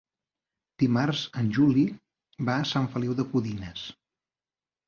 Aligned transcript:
Dimarts 0.83 1.21
en 1.43 1.51
Juli 1.59 1.85
va 2.49 2.57
a 2.57 2.65
Sant 2.71 2.91
Feliu 2.97 3.17
de 3.21 3.27
Codines. 3.35 3.85